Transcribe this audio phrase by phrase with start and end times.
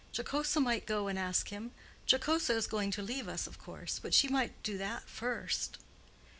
[0.17, 1.73] Jocosa might go and ask him.
[2.07, 3.99] Jocosa is going to leave us, of course.
[3.99, 5.77] But she might do that first."